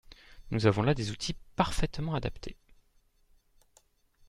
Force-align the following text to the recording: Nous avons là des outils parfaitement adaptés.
Nous 0.49 0.65
avons 0.65 0.81
là 0.81 0.95
des 0.95 1.11
outils 1.11 1.35
parfaitement 1.55 2.15
adaptés. 2.15 2.57